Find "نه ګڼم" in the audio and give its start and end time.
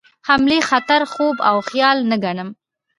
2.11-2.49